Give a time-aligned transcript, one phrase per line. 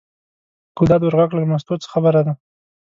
[0.77, 2.33] ګلداد ور غږ کړل: مستو څه خبره ده.